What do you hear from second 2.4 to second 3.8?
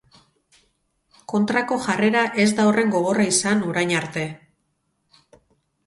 ez da horren gogorra izan,